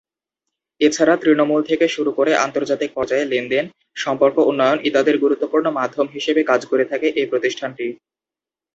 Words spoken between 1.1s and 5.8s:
তৃণমূল থেকে শুরু করে আন্তর্জাতিক পর্যায়ে লেন-দেন, সম্পর্ক উন্নয়ন ইত্যাদির গুরুত্বপূর্ণ